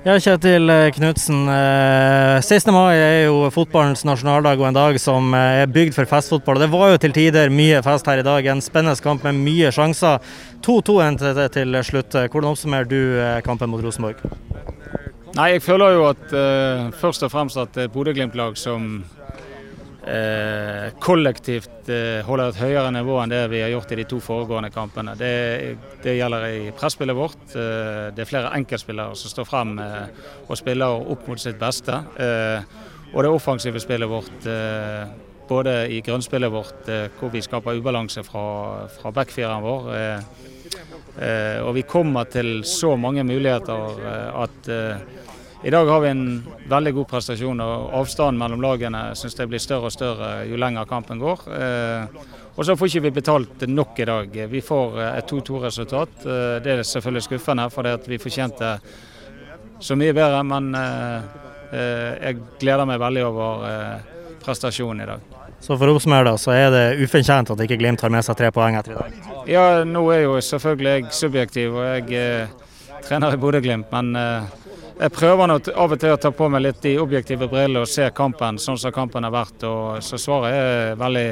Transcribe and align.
Ja, 0.00 0.14
Kjetil 0.16 0.70
Knutsen. 0.96 1.42
16. 2.40 2.72
mai 2.72 2.94
er 2.96 3.26
jo 3.26 3.50
fotballens 3.52 4.00
nasjonaldag 4.08 4.56
og 4.56 4.70
en 4.70 4.78
dag 4.78 4.96
som 4.96 5.34
er 5.36 5.66
bygd 5.68 5.92
for 5.92 6.08
festfotball. 6.08 6.56
Det 6.62 6.70
var 6.72 6.94
jo 6.94 7.00
til 7.02 7.12
tider 7.12 7.52
mye 7.52 7.82
fest 7.84 8.08
her 8.08 8.22
i 8.22 8.24
dag. 8.24 8.48
En 8.48 8.64
spennende 8.64 8.96
kamp 9.04 9.26
med 9.28 9.36
mye 9.44 9.68
sjanser. 9.68 10.24
2-2 10.64 10.96
til 11.52 11.76
slutt. 11.84 12.16
Hvordan 12.16 12.48
oppsummerer 12.54 12.88
du 12.88 13.00
kampen 13.44 13.68
mot 13.68 13.84
Rosenborg? 13.84 14.24
Nei, 15.36 15.52
Jeg 15.52 15.62
føler 15.68 15.92
jo 15.92 16.08
at 16.08 16.32
uh, 16.32 16.88
først 16.96 17.22
og 17.22 17.34
fremst 17.36 17.60
at 17.60 17.76
det 17.76 17.84
er 17.84 17.92
Bodø-Glimt-lag 17.92 18.56
som 18.56 19.04
eh, 20.10 20.90
kollektivt 21.02 21.88
eh, 21.90 22.20
holder 22.26 22.50
et 22.50 22.60
høyere 22.60 22.90
nivå 22.94 23.16
enn 23.22 23.32
det 23.32 23.40
vi 23.52 23.62
har 23.62 23.72
gjort 23.72 23.92
i 23.94 24.00
de 24.00 24.06
to 24.10 24.20
foregående 24.24 24.70
kampene. 24.74 25.14
Det, 25.18 25.32
det 26.04 26.16
gjelder 26.18 26.46
i 26.50 26.74
presspillet 26.76 27.16
vårt. 27.16 27.42
Eh, 27.54 28.10
det 28.14 28.24
er 28.24 28.30
flere 28.30 28.52
enkeltspillere 28.58 29.16
som 29.18 29.32
står 29.32 29.48
frem 29.48 29.74
eh, 29.82 30.28
og 30.46 30.58
spiller 30.58 31.10
opp 31.14 31.26
mot 31.30 31.40
sitt 31.40 31.58
beste. 31.60 32.02
Og 33.10 33.24
det 33.26 33.30
offensive 33.34 33.80
spillet 33.82 34.06
vårt, 34.06 34.44
både 35.48 35.72
i 35.90 35.96
grunnspillet 36.06 36.52
vårt, 36.52 36.90
hvor 37.18 37.32
vi 37.32 37.42
skaper 37.42 37.80
ubalanse 37.80 38.22
fra, 38.22 38.44
fra 38.94 39.10
backfireren 39.10 39.64
vår. 39.64 39.88
og 41.66 41.72
vi 41.74 41.82
kommer 41.90 42.30
til 42.30 42.62
så 42.62 42.94
mange 42.94 43.24
muligheter 43.26 43.98
at 44.44 44.70
i 45.62 45.70
dag 45.70 45.86
har 45.86 46.00
vi 46.00 46.08
en 46.08 46.24
veldig 46.68 46.92
god 46.96 47.08
prestasjon, 47.10 47.60
og 47.60 47.94
avstanden 48.00 48.40
mellom 48.40 48.62
lagene 48.64 49.02
synes 49.18 49.36
jeg 49.38 49.50
blir 49.50 49.62
større 49.62 49.90
og 49.90 49.94
større 49.94 50.30
jo 50.48 50.60
lenger 50.60 50.88
kampen 50.88 51.20
går. 51.20 51.42
Eh, 51.56 52.20
og 52.54 52.66
så 52.66 52.76
får 52.76 52.90
ikke 52.90 53.04
vi 53.08 53.16
betalt 53.20 53.66
nok 53.68 54.00
i 54.00 54.08
dag. 54.08 54.38
Vi 54.52 54.62
får 54.64 55.00
eh, 55.00 55.18
et 55.18 55.32
2-2-resultat. 55.32 56.22
Eh, 56.24 56.54
det 56.64 56.74
er 56.74 56.82
selvfølgelig 56.84 57.26
skuffende, 57.28 57.68
for 57.74 57.90
vi 58.08 58.20
fortjente 58.22 58.76
så 59.80 59.96
mye 59.96 60.16
bedre. 60.16 60.40
Men 60.44 60.72
jeg 61.70 62.40
gleder 62.60 62.88
meg 62.88 62.98
veldig 63.00 63.22
over 63.28 63.68
prestasjonen 64.42 65.04
i 65.04 65.12
dag. 65.12 65.28
Så 65.60 65.76
for 65.76 65.90
å 65.90 65.96
oppsummere, 65.96 66.32
så 66.40 66.54
er 66.56 66.70
det 66.72 66.84
ufortjent 67.04 67.52
at 67.52 67.62
ikke 67.66 67.76
Glimt 67.80 68.00
har 68.00 68.12
med 68.12 68.24
seg 68.24 68.38
tre 68.38 68.48
poeng 68.54 68.78
etter 68.78 68.94
i 68.94 68.96
dag? 68.96 69.16
Ja, 69.50 69.64
nå 69.84 70.06
er 70.14 70.24
jo 70.24 70.38
selvfølgelig 70.44 70.92
jeg 70.94 71.16
subjektiv, 71.16 71.76
og 71.76 71.84
jeg 71.84 72.16
eh, 72.16 72.54
trener 73.04 73.36
i 73.36 73.40
Bodø-Glimt. 73.40 73.90
Men 73.92 74.16
eh, 74.16 74.69
jeg 75.00 75.12
prøver 75.16 75.48
nå 75.48 75.56
av 75.72 75.94
og 75.94 76.00
til 76.00 76.12
å 76.12 76.20
ta 76.20 76.30
på 76.34 76.48
meg 76.52 76.66
litt 76.66 76.82
de 76.84 76.98
objektive 77.00 77.48
brillene 77.48 77.86
og 77.86 77.88
se 77.88 78.04
kampen 78.12 78.60
sånn 78.60 78.78
som 78.80 78.92
kampen 78.92 79.24
har 79.24 79.32
vært. 79.32 79.64
og 79.64 80.04
Så 80.04 80.20
svaret 80.20 80.52
er 80.52 81.00
veldig 81.00 81.28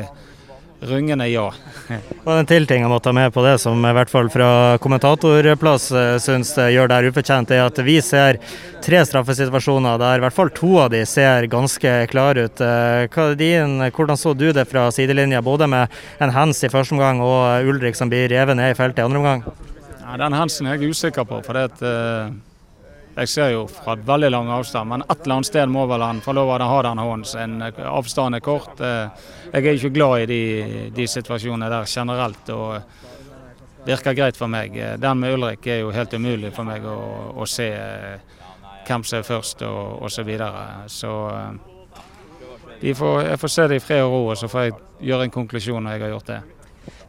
rungende 0.88 1.26
ja. 1.26 1.48
og 2.24 2.30
En 2.32 2.46
til 2.46 2.66
ting 2.70 2.84
jeg 2.84 2.90
må 2.90 3.00
ta 3.02 3.12
med 3.12 3.32
på 3.34 3.42
det, 3.42 3.56
som 3.58 3.82
i 3.82 3.92
hvert 3.96 4.12
fall 4.12 4.30
fra 4.30 4.78
kommentatorplass 4.80 5.90
eh, 5.90 6.14
syns 6.22 6.54
gjør 6.54 6.88
det 6.88 6.98
her 7.00 7.10
ufortjent, 7.10 7.52
er 7.52 7.64
at 7.66 7.82
vi 7.82 7.98
ser 8.04 8.38
tre 8.84 9.02
straffesituasjoner 9.10 9.98
der 10.00 10.20
i 10.20 10.24
hvert 10.24 10.38
fall 10.38 10.52
to 10.54 10.76
av 10.84 10.92
de 10.94 11.02
ser 11.10 11.50
ganske 11.50 11.94
klare 12.14 12.46
ut. 12.46 12.62
Eh, 12.62 13.34
din, 13.36 13.82
hvordan 13.90 14.16
så 14.16 14.36
du 14.38 14.48
det 14.54 14.68
fra 14.70 14.86
sidelinja, 14.94 15.42
både 15.42 15.68
med 15.68 16.00
en 16.22 16.32
hands 16.32 16.62
i 16.62 16.72
første 16.72 16.94
omgang 16.96 17.20
og 17.26 17.68
Ulrik 17.68 17.98
som 17.98 18.08
blir 18.08 18.30
revet 18.30 18.56
ned 18.56 18.72
i 18.72 18.78
feltet 18.78 19.02
i 19.02 19.08
andre 19.10 19.24
omgang? 19.24 19.48
Ja, 19.98 20.14
den 20.16 20.38
handsen 20.38 20.70
er 20.70 20.78
jeg 20.78 20.94
usikker 20.94 21.26
på. 21.28 21.42
for 21.44 21.58
det 21.58 21.72
at 21.72 21.82
uh 21.82 22.47
jeg 23.18 23.30
ser 23.32 23.50
jo 23.52 23.64
fra 23.70 23.96
veldig 23.96 24.30
lang 24.30 24.50
avstand, 24.54 24.90
men 24.92 25.02
et 25.04 25.24
eller 25.24 25.38
annet 25.38 25.48
sted 25.50 25.70
må 25.72 25.86
vel 25.90 26.04
han 26.06 26.22
få 26.22 26.34
lov 26.36 26.52
å 26.54 26.70
ha 26.70 26.78
den 26.86 27.02
hånden. 27.02 27.66
Avstanden 27.88 28.38
er 28.38 28.44
kort. 28.44 28.80
Eh, 28.80 29.28
jeg 29.52 29.64
er 29.64 29.74
ikke 29.74 29.94
glad 29.96 30.24
i 30.24 30.28
de, 30.30 30.42
de 30.94 31.06
situasjonene 31.10 31.70
der 31.72 31.88
generelt. 31.90 32.54
og 32.54 32.80
virker 33.88 34.12
greit 34.12 34.36
for 34.36 34.50
meg. 34.52 34.74
Den 35.00 35.20
med 35.20 35.34
Ulrik 35.34 35.66
er 35.66 35.80
jo 35.82 35.94
helt 35.94 36.12
umulig 36.12 36.52
for 36.54 36.68
meg 36.68 36.84
å, 36.84 36.98
å 37.40 37.46
se 37.48 37.68
eh, 37.72 38.36
hvem 38.88 39.04
som 39.04 39.20
er 39.20 39.26
først 39.26 39.64
og 39.68 40.04
osv. 40.04 40.18
Så, 40.18 40.26
videre. 40.28 40.66
så 40.92 41.14
eh, 41.32 42.94
får, 42.94 43.22
jeg 43.30 43.40
får 43.40 43.54
se 43.54 43.68
det 43.68 43.80
i 43.80 43.84
fred 43.84 44.04
og 44.04 44.12
ro, 44.12 44.22
og 44.32 44.38
så 44.40 44.50
får 44.50 44.66
jeg 44.66 44.78
gjøre 45.10 45.28
en 45.28 45.36
konklusjon 45.38 45.84
når 45.84 45.96
jeg 45.96 46.06
har 46.06 46.14
gjort 46.16 46.32
det. 46.32 46.40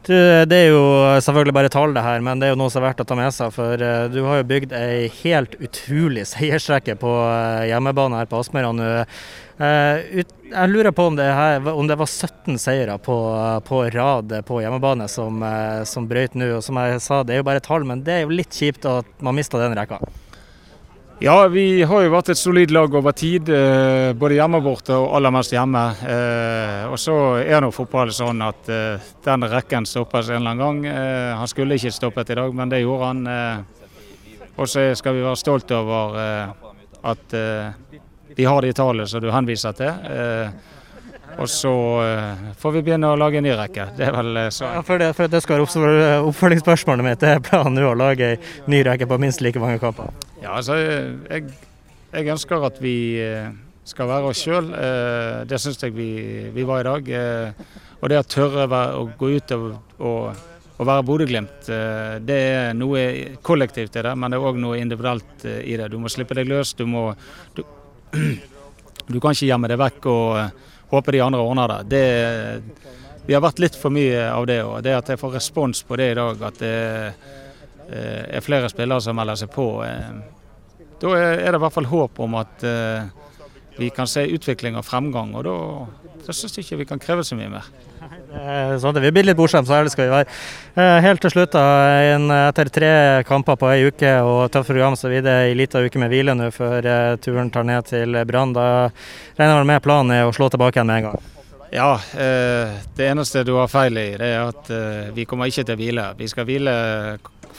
Du, 0.00 0.14
det 0.48 0.56
er 0.56 0.70
jo 0.72 0.84
selvfølgelig 1.20 1.52
bare 1.52 1.70
tall, 1.72 1.92
det 1.92 2.00
her, 2.00 2.22
men 2.24 2.40
det 2.40 2.48
er 2.48 2.54
jo 2.54 2.60
noe 2.62 2.72
som 2.72 2.80
er 2.80 2.88
verdt 2.88 3.02
å 3.02 3.06
ta 3.08 3.16
med 3.18 3.34
seg. 3.36 3.52
For 3.52 3.82
uh, 3.84 4.06
du 4.08 4.22
har 4.24 4.40
jo 4.40 4.46
bygd 4.48 4.72
ei 4.76 5.10
helt 5.20 5.58
utrolig 5.60 6.24
seiersrekke 6.30 6.96
på 7.00 7.10
uh, 7.20 7.66
hjemmebane 7.68 8.22
her 8.22 8.30
på 8.30 8.40
Aspmyra 8.40 8.72
nå. 8.72 8.88
Uh, 9.60 10.22
jeg 10.50 10.72
lurer 10.72 10.94
på 10.96 11.10
om 11.10 11.18
det, 11.18 11.28
her, 11.36 11.68
om 11.68 11.90
det 11.90 11.98
var 12.00 12.08
17 12.08 12.56
seire 12.58 12.96
på, 13.04 13.18
på, 13.68 13.82
rad 13.92 14.32
på 14.48 14.62
hjemmebane 14.64 15.04
som, 15.12 15.44
som 15.86 16.08
brøyt 16.08 16.32
nå. 16.38 16.48
Og 16.56 16.64
som 16.64 16.80
jeg 16.80 17.04
sa, 17.04 17.20
det 17.20 17.36
er 17.36 17.42
jo 17.42 17.48
bare 17.50 17.62
tall, 17.62 17.84
men 17.86 18.00
det 18.06 18.16
er 18.16 18.24
jo 18.24 18.32
litt 18.40 18.56
kjipt 18.56 18.88
at 18.88 19.20
man 19.20 19.36
mista 19.36 19.60
den 19.60 19.76
rekka. 19.76 20.00
Ja, 21.22 21.48
vi 21.52 21.82
har 21.84 22.00
jo 22.00 22.12
vært 22.14 22.30
et 22.32 22.38
solid 22.40 22.70
lag 22.72 22.94
over 22.96 23.12
tid. 23.12 23.50
Eh, 23.52 24.14
både 24.16 24.38
hjemme 24.38 24.56
og 24.56 24.64
borte, 24.64 24.94
og 24.96 25.18
aller 25.18 25.34
mest 25.34 25.52
hjemme. 25.52 25.82
Eh, 26.08 26.86
og 26.88 26.96
så 26.96 27.16
er 27.42 27.60
nå 27.60 27.68
fotballen 27.76 28.16
sånn 28.16 28.40
at 28.46 28.70
eh, 28.72 29.10
den 29.26 29.44
rekken 29.52 29.84
stoppes 29.84 30.30
en 30.30 30.38
eller 30.38 30.54
annen 30.54 30.62
gang. 30.88 31.36
Han 31.42 31.50
skulle 31.52 31.76
ikke 31.76 31.92
stoppet 31.92 32.32
i 32.32 32.38
dag, 32.40 32.56
men 32.56 32.72
det 32.72 32.80
gjorde 32.80 33.10
han. 33.10 33.20
Og 34.56 34.72
så 34.72 34.86
skal 34.96 35.18
vi 35.18 35.26
være 35.26 35.36
stolt 35.36 35.76
over 35.76 36.16
at 37.12 37.36
vi 38.40 38.48
har 38.48 38.64
de 38.64 38.72
tallene 38.80 39.08
som 39.12 39.20
du 39.20 39.28
henviser 39.28 39.76
til. 39.76 39.92
Og 41.40 41.48
så 41.48 41.70
får 42.60 42.74
vi 42.74 42.82
begynne 42.84 43.08
å 43.08 43.16
lage 43.16 43.40
en 43.40 43.46
ny 43.46 43.54
rekke. 43.56 43.86
Det 43.96 44.04
er 44.10 44.12
vel 44.12 44.40
så. 44.52 44.66
Ja, 44.76 44.82
for, 44.84 45.00
det, 45.00 45.14
for 45.16 45.30
det 45.32 45.40
skal 45.40 45.62
være 45.64 46.18
oppfølgingsspørsmålet 46.28 47.06
mitt. 47.06 47.22
Det 47.22 47.30
er 47.32 47.44
planen 47.44 47.80
nå 47.80 47.86
å 47.88 47.96
lage 47.96 48.34
en 48.34 48.68
ny 48.68 48.82
rekke 48.84 49.08
på 49.08 49.18
minst 49.22 49.40
like 49.40 49.62
mange 49.62 49.80
kamper? 49.80 50.12
Ja, 50.40 50.54
altså, 50.56 50.76
jeg, 50.80 51.50
jeg, 52.12 52.28
ønsker 52.32 52.64
at 52.64 52.78
vi 52.80 52.94
eh, 53.20 53.50
skal 53.84 54.08
være 54.08 54.30
oss 54.30 54.40
sjøl. 54.40 54.70
Eh, 54.72 55.42
det 55.48 55.58
syns 55.60 55.82
jeg 55.84 55.92
vi, 55.96 56.10
vi, 56.54 56.64
var 56.68 56.80
i 56.80 56.86
dag. 56.88 57.10
Eh, 57.18 57.74
og 58.00 58.08
det 58.08 58.22
å 58.22 58.28
tørre 58.36 58.64
å 58.96 59.04
gå 59.20 59.34
ut 59.36 59.52
og, 59.56 59.66
og, 59.98 60.46
å 60.80 60.86
være 60.88 61.04
Bodø-Glimt, 61.04 61.66
det 62.24 62.36
er 62.40 62.70
noe 62.72 63.02
kollektivt 63.44 63.98
i 64.00 64.04
det, 64.06 64.14
men 64.16 64.32
det 64.32 64.38
er 64.38 64.46
òg 64.48 64.56
noe 64.56 64.78
individuelt 64.80 65.44
i 65.44 65.74
det. 65.76 65.90
Du 65.92 65.98
må 66.00 66.08
slippe 66.08 66.32
deg 66.38 66.48
løs. 66.48 66.72
Du, 66.78 66.86
må, 66.88 67.10
du, 67.52 67.60
du 69.12 69.18
kan 69.20 69.36
ikke 69.36 69.50
gjemme 69.50 69.68
deg 69.68 69.82
vekk 69.82 70.08
og 70.08 70.64
håpe 70.90 71.14
de 71.14 71.20
andre 71.24 71.40
ordner 71.42 71.74
det. 71.74 71.82
det. 71.90 72.86
Vi 73.26 73.36
har 73.36 73.44
vært 73.44 73.60
litt 73.62 73.76
for 73.78 73.94
mye 73.94 74.24
av 74.30 74.46
det. 74.50 74.62
Og 74.66 74.80
det 74.82 74.96
at 74.96 75.12
jeg 75.12 75.20
får 75.20 75.36
respons 75.38 75.84
på 75.86 75.98
det 76.00 76.12
i 76.12 76.18
dag, 76.18 76.42
at 76.50 76.58
det 76.58 76.74
Eh, 77.92 78.36
er 78.36 78.40
flere 78.40 78.68
spillere 78.70 79.02
som 79.02 79.16
melder 79.18 79.34
seg 79.40 79.50
på. 79.50 79.66
Eh, 79.82 80.10
da 81.02 81.14
er 81.18 81.48
det 81.50 81.58
i 81.58 81.62
hvert 81.64 81.74
fall 81.74 81.88
håp 81.90 82.20
om 82.22 82.36
at 82.38 82.62
eh, 82.62 83.08
vi 83.80 83.90
kan 83.94 84.08
se 84.10 84.26
utvikling 84.28 84.76
og 84.78 84.84
fremgang, 84.86 85.32
og 85.38 85.46
da, 85.46 85.54
da 86.26 86.34
syns 86.36 86.58
jeg 86.58 86.66
ikke 86.66 86.82
vi 86.82 86.86
kan 86.92 87.00
kreve 87.02 87.24
så 87.26 87.38
mye 87.38 87.50
mer. 87.52 87.70
Sånn, 88.80 89.00
vi 89.02 89.10
blir 89.12 89.26
litt 89.26 89.38
bortskjemt, 89.38 89.66
så 89.68 89.78
ærlige 89.80 89.94
skal 89.96 90.06
vi 90.06 90.12
være. 90.14 90.36
Helt 91.06 91.24
til 91.24 91.32
slutt, 91.34 91.56
da, 91.56 91.64
etter 92.50 92.70
tre 92.72 92.92
kamper 93.28 93.58
på 93.58 93.72
ei 93.72 93.88
uke 93.88 94.12
og 94.26 94.44
tøft 94.54 94.70
program, 94.70 94.96
så 94.98 95.10
blir 95.10 95.24
det 95.26 95.34
ei 95.48 95.56
lita 95.58 95.82
uke 95.82 96.00
med 96.02 96.12
hvile 96.12 96.36
nå 96.38 96.52
før 96.54 96.88
turen 97.24 97.50
tar 97.50 97.66
ned 97.66 97.90
til 97.90 98.20
Brann. 98.28 98.54
Da 98.56 98.68
regner 99.40 99.58
vel 99.58 99.68
med 99.72 99.84
planen 99.84 100.14
er 100.14 100.28
å 100.28 100.36
slå 100.36 100.50
tilbake 100.52 100.78
igjen 100.78 100.92
med 100.92 101.00
en 101.02 101.10
gang? 101.10 101.28
Ja, 101.74 101.90
det 102.14 103.10
eneste 103.10 103.44
du 103.46 103.56
har 103.58 103.68
feil 103.70 103.98
i, 103.98 104.08
det 104.18 104.32
er 104.36 104.48
at 104.48 104.72
vi 105.14 105.26
kommer 105.28 105.50
ikke 105.50 105.66
til 105.66 105.76
å 105.76 105.82
hvile. 105.82 106.08
Vi 106.18 106.30
skal 106.30 106.48
hvile 106.48 106.78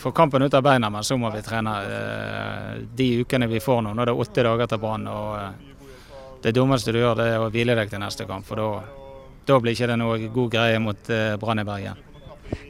få 0.01 0.11
kampen 0.11 0.41
ut 0.41 0.53
av 0.53 0.63
beina, 0.63 0.89
men 0.89 1.03
så 1.03 1.17
må 1.17 1.29
vi 1.29 1.43
trene 1.45 1.73
eh, 1.85 2.79
de 2.95 3.09
ukene 3.21 3.47
vi 3.47 3.59
får 3.61 3.83
nå. 3.85 3.93
Nå 3.93 4.01
er 4.01 4.09
det 4.09 4.17
åtte 4.23 4.45
dager 4.47 4.71
til 4.71 4.81
Brann. 4.81 5.07
Det 6.41 6.55
dummeste 6.57 6.93
du 6.93 6.97
gjør, 7.01 7.15
det 7.19 7.27
er 7.35 7.43
å 7.43 7.51
hvile 7.53 7.75
deg 7.77 7.91
til 7.91 8.01
neste 8.01 8.25
kamp. 8.29 8.47
For 8.47 8.57
da 9.45 9.59
blir 9.61 9.75
ikke 9.75 9.91
det 9.91 9.99
noe 10.01 10.17
god 10.33 10.49
greie 10.55 10.79
mot 10.81 11.11
eh, 11.13 11.35
Brann 11.41 11.61
i 11.61 11.67
Bergen. 11.67 12.01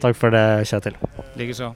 Takk 0.01 0.17
for 0.17 0.33
det, 0.33 0.43
Kjetil. 0.69 0.97
Likeså. 1.39 1.71